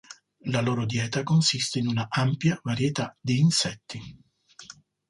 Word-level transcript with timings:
La 0.45 0.63
loro 0.63 0.87
dieta 0.87 1.21
consiste 1.21 1.77
in 1.77 1.85
una 1.87 2.07
ampia 2.09 2.59
varietà 2.63 3.15
di 3.21 3.37
insetti. 3.37 4.01